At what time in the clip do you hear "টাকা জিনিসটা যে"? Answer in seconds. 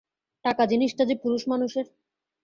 0.45-1.15